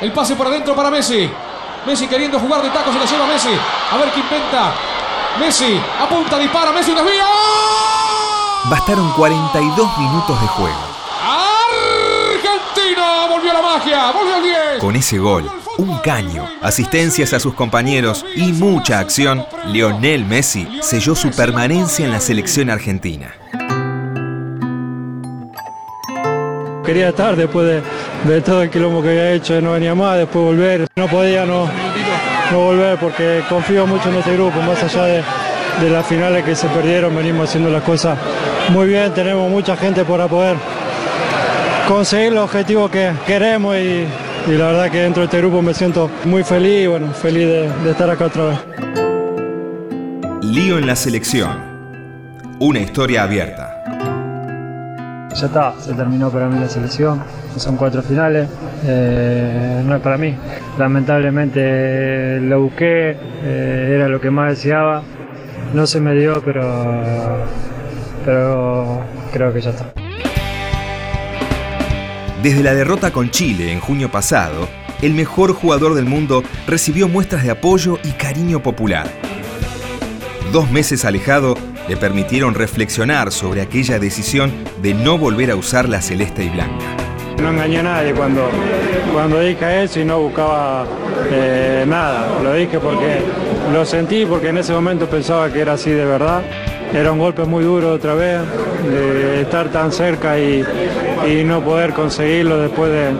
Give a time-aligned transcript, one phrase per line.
[0.00, 1.28] El pase por adentro para Messi.
[1.86, 3.50] Messi queriendo jugar de tacos se la lleva Messi.
[3.90, 4.72] A ver qué inventa.
[5.40, 6.70] Messi apunta, dispara.
[6.70, 7.26] Messi desvía.
[8.70, 10.76] Bastaron 42 minutos de juego.
[12.30, 14.12] Argentina volvió la magia.
[14.12, 14.56] Volvió el 10.
[14.80, 21.16] Con ese gol, un caño, asistencias a sus compañeros y mucha acción, Lionel Messi selló
[21.16, 23.34] su permanencia en la selección argentina.
[26.88, 27.82] Quería estar después
[28.24, 30.86] de, todo el quilombo que había hecho, no venía más, después volver.
[30.96, 31.68] No podía no,
[32.50, 36.66] no volver porque confío mucho en este grupo, más allá de, las finales que se
[36.68, 38.18] perdieron, venimos haciendo las cosas
[38.70, 40.56] muy bien, tenemos mucha gente para poder
[41.86, 44.06] conseguir los objetivos que queremos y,
[44.46, 47.48] la verdad que dentro de este grupo me siento muy feliz y bueno, feliz
[47.84, 48.58] de estar acá otra vez.
[50.40, 51.50] Lío en la selección.
[52.60, 53.77] Una historia abierta.
[55.38, 57.22] Ya está, se terminó para mí la selección.
[57.56, 58.48] Son cuatro finales,
[58.84, 60.34] eh, no es para mí.
[60.76, 65.04] Lamentablemente lo busqué, eh, era lo que más deseaba.
[65.74, 67.44] No se me dio, pero,
[68.24, 69.00] pero
[69.32, 69.92] creo que ya está.
[72.42, 74.68] Desde la derrota con Chile en junio pasado,
[75.02, 79.06] el mejor jugador del mundo recibió muestras de apoyo y cariño popular.
[80.52, 81.54] Dos meses alejado
[81.88, 86.84] le permitieron reflexionar sobre aquella decisión de no volver a usar la celeste y blanca.
[87.42, 88.50] No engañé a nadie cuando,
[89.12, 90.84] cuando dije eso y no buscaba
[91.30, 92.26] eh, nada.
[92.42, 93.20] Lo dije porque
[93.72, 96.42] lo sentí, porque en ese momento pensaba que era así de verdad.
[96.92, 98.40] Era un golpe muy duro otra vez,
[98.90, 100.64] de estar tan cerca y,
[101.28, 103.12] y no poder conseguirlo después de,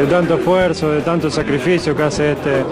[0.00, 2.64] de tanto esfuerzo, de tanto sacrificio que hace este,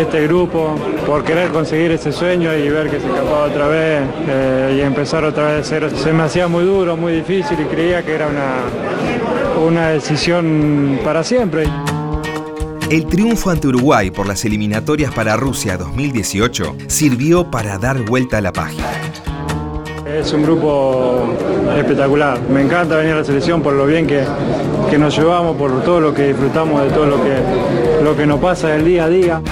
[0.00, 0.74] este grupo
[1.06, 5.24] por querer conseguir ese sueño y ver que se escapaba otra vez eh, y empezar
[5.24, 5.88] otra vez de cero.
[5.94, 11.22] Se me hacía muy duro, muy difícil y creía que era una, una decisión para
[11.22, 11.68] siempre.
[12.90, 18.40] El triunfo ante Uruguay por las eliminatorias para Rusia 2018 sirvió para dar vuelta a
[18.40, 19.05] la página.
[20.16, 21.36] Es un grupo
[21.76, 22.40] espectacular.
[22.48, 24.24] Me encanta venir a la selección por lo bien que,
[24.90, 27.36] que nos llevamos, por todo lo que disfrutamos de todo lo que,
[28.02, 29.42] lo que nos pasa del día a día.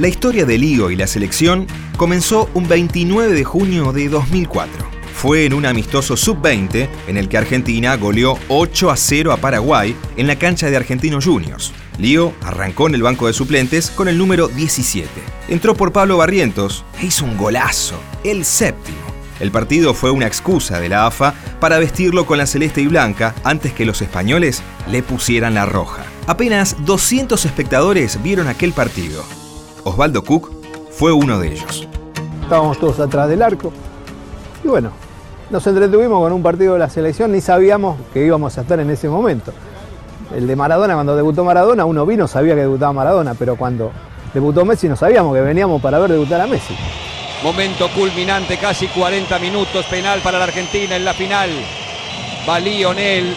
[0.00, 4.84] La historia de Lío y la selección comenzó un 29 de junio de 2004.
[5.14, 9.94] Fue en un amistoso sub-20 en el que Argentina goleó 8 a 0 a Paraguay
[10.16, 11.72] en la cancha de Argentinos Juniors.
[12.02, 15.08] Lío arrancó en el banco de suplentes con el número 17.
[15.46, 18.98] Entró por Pablo Barrientos e hizo un golazo, el séptimo.
[19.38, 23.36] El partido fue una excusa de la AFA para vestirlo con la celeste y blanca
[23.44, 26.02] antes que los españoles le pusieran la roja.
[26.26, 29.22] Apenas 200 espectadores vieron aquel partido.
[29.84, 30.50] Osvaldo Cook
[30.90, 31.88] fue uno de ellos.
[32.42, 33.72] Estábamos todos atrás del arco
[34.64, 34.90] y bueno,
[35.50, 38.90] nos entretuvimos con un partido de la selección, ni sabíamos que íbamos a estar en
[38.90, 39.52] ese momento.
[40.34, 43.92] El de Maradona, cuando debutó Maradona, uno vino, sabía que debutaba Maradona, pero cuando
[44.32, 46.74] debutó Messi no sabíamos que veníamos para ver debutar a Messi.
[47.42, 51.50] Momento culminante, casi 40 minutos, penal para la Argentina en la final.
[52.48, 53.36] Va Lionel,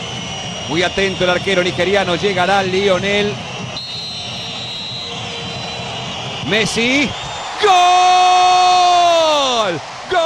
[0.70, 3.34] muy atento el arquero nigeriano, llegará Lionel.
[6.48, 7.10] Messi,
[7.62, 7.72] ¡Gol!
[10.12, 10.22] ¡Gol!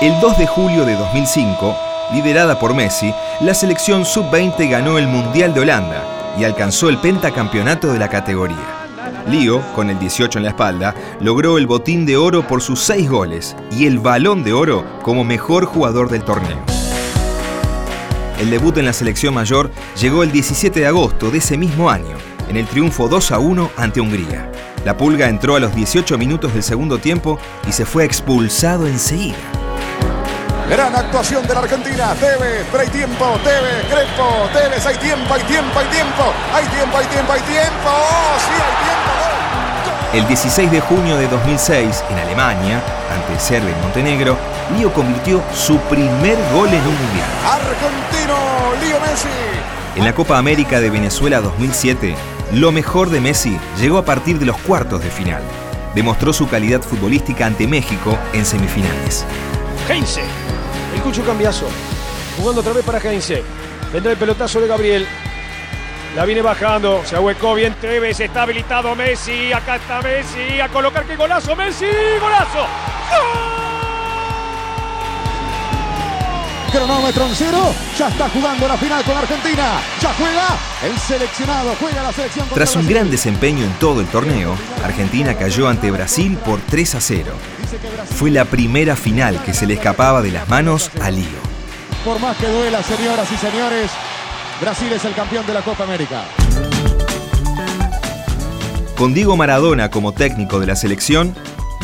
[0.00, 1.76] El 2 de julio de 2005,
[2.12, 7.92] liderada por Messi, la selección sub-20 ganó el Mundial de Holanda y alcanzó el pentacampeonato
[7.92, 8.86] de la categoría.
[9.28, 13.10] Lío, con el 18 en la espalda, logró el botín de oro por sus 6
[13.10, 16.62] goles y el balón de oro como mejor jugador del torneo.
[18.38, 22.16] El debut en la selección mayor llegó el 17 de agosto de ese mismo año,
[22.48, 24.52] en el triunfo 2 a 1 ante Hungría.
[24.84, 29.36] La Pulga entró a los 18 minutos del segundo tiempo y se fue expulsado enseguida.
[30.68, 32.14] Gran actuación de la Argentina.
[32.18, 33.38] Tevez, pero hay tiempo.
[33.44, 36.24] Tevez, Crespo, Tevez, hay tiempo, hay tiempo, hay tiempo.
[36.52, 37.86] Hay tiempo, hay tiempo, hay tiempo.
[37.86, 39.26] ¡Oh, sí, hay tiempo!
[40.12, 42.82] El 16 de junio de 2006, en Alemania,
[43.12, 44.36] ante Serbia y Montenegro,
[44.76, 47.28] Lío convirtió su primer gol en un mundial.
[47.44, 48.34] Argentino,
[48.80, 49.28] Lío Messi.
[49.94, 52.16] En la Copa América de Venezuela 2007,
[52.52, 55.42] lo mejor de Messi llegó a partir de los cuartos de final.
[55.94, 59.24] Demostró su calidad futbolística ante México en semifinales.
[59.88, 60.22] Heinze.
[60.96, 61.68] El Cucho Cambiazo.
[62.38, 63.42] Jugando otra vez para Heinze.
[63.92, 65.06] Vendrá el pelotazo de Gabriel.
[66.14, 67.02] La viene bajando.
[67.04, 68.18] Se ahuecó bien Tevez.
[68.18, 69.52] Está habilitado Messi.
[69.52, 70.58] Acá está Messi.
[70.58, 71.54] A colocar que golazo.
[71.54, 71.86] Messi.
[72.18, 72.66] Golazo.
[76.76, 77.74] Cronómetro en cero.
[77.98, 79.80] Ya está jugando la final con Argentina.
[79.98, 81.74] Ya juega el seleccionado.
[81.80, 82.46] Juega la selección.
[82.52, 87.00] Tras un gran desempeño en todo el torneo, Argentina cayó ante Brasil por 3 a
[87.00, 87.32] 0.
[88.14, 91.24] Fue la primera final que se le escapaba de las manos a Lío.
[92.04, 93.90] Por más que duela, señoras y señores,
[94.60, 96.24] Brasil es el campeón de la Copa América.
[98.98, 101.34] Con Diego Maradona como técnico de la selección,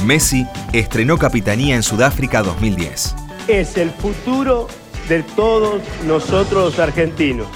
[0.04, 3.14] Messi estrenó capitanía en Sudáfrica 2010.
[3.48, 4.68] Es el futuro
[5.08, 7.46] de todos nosotros los argentinos.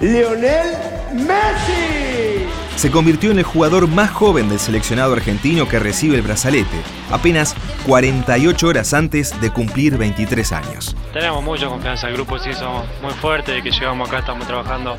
[0.00, 0.76] Lionel
[1.12, 2.46] Messi.
[2.76, 6.76] Se convirtió en el jugador más joven del seleccionado argentino que recibe el brazalete,
[7.10, 10.96] apenas 48 horas antes de cumplir 23 años.
[11.12, 14.96] Tenemos mucha confianza, el grupo sí somos muy fuerte, de que llegamos acá estamos trabajando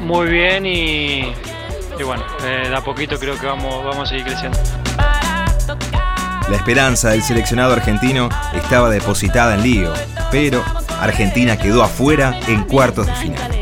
[0.00, 1.32] muy bien y,
[1.98, 4.58] y bueno, eh, de a poquito creo que vamos, vamos a seguir creciendo.
[6.50, 9.92] La esperanza del seleccionado argentino estaba depositada en Lío,
[10.32, 10.64] pero
[11.00, 13.58] Argentina quedó afuera en cuartos de final.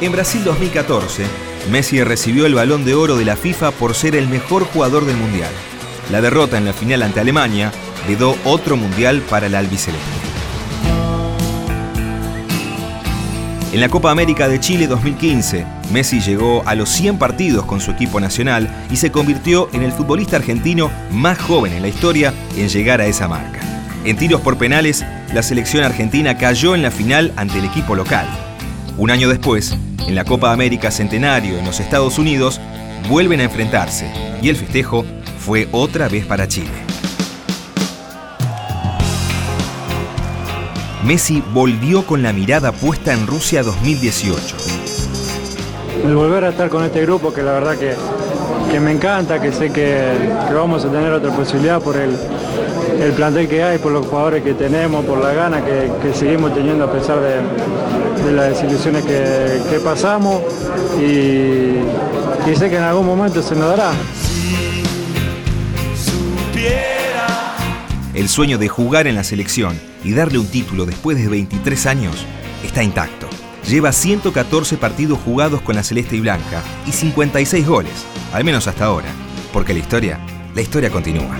[0.00, 1.24] En Brasil 2014,
[1.70, 5.16] Messi recibió el balón de oro de la FIFA por ser el mejor jugador del
[5.16, 5.50] Mundial.
[6.10, 7.72] La derrota en la final ante Alemania
[8.06, 10.17] le dio otro Mundial para el albiceleste.
[13.70, 17.90] En la Copa América de Chile 2015, Messi llegó a los 100 partidos con su
[17.90, 22.70] equipo nacional y se convirtió en el futbolista argentino más joven en la historia en
[22.70, 23.60] llegar a esa marca.
[24.06, 25.04] En tiros por penales,
[25.34, 28.26] la selección argentina cayó en la final ante el equipo local.
[28.96, 29.76] Un año después,
[30.06, 32.62] en la Copa América Centenario en los Estados Unidos,
[33.10, 34.10] vuelven a enfrentarse
[34.40, 35.04] y el festejo
[35.38, 36.87] fue otra vez para Chile.
[41.04, 44.56] Messi volvió con la mirada puesta en Rusia 2018.
[46.04, 47.94] El volver a estar con este grupo que la verdad que,
[48.70, 50.12] que me encanta, que sé que,
[50.48, 52.16] que, vamos a tener otra posibilidad por el,
[53.00, 56.84] el, plantel que hay, por los jugadores que tenemos, por la gana que, seguimos teniendo
[56.84, 60.42] a pesar de, de las desilusiones que, que pasamos
[61.00, 61.78] y,
[62.50, 63.92] y, sé que en algún momento se nos dará.
[68.18, 72.16] El sueño de jugar en la selección y darle un título después de 23 años
[72.64, 73.28] está intacto.
[73.64, 77.92] Lleva 114 partidos jugados con la celeste y blanca y 56 goles,
[78.32, 79.06] al menos hasta ahora,
[79.52, 80.18] porque la historia,
[80.52, 81.36] la historia continúa.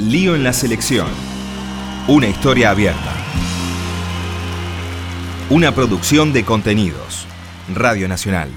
[0.00, 1.06] Lío en la selección.
[2.08, 3.14] Una historia abierta.
[5.48, 7.24] Una producción de contenidos.
[7.72, 8.50] Radio Nacional.